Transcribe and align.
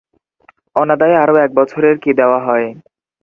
অনাদায়ে 0.75 1.15
আরও 1.17 1.35
এক 1.45 1.51
বছরের 1.55 1.95
কি 2.03 2.11
দেওয়া 2.19 2.39
হয়? 2.47 2.67